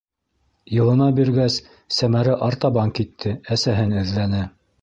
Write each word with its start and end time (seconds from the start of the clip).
Йылына 0.77 1.09
биргәс, 1.19 1.59
Сәмәрә 1.97 2.39
артабан 2.49 2.97
китте, 3.01 3.35
әсәһен 3.59 3.99
эҙләне. 4.05 4.45